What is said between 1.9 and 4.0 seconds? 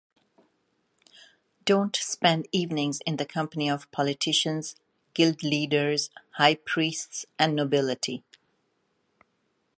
spend evenings in the company of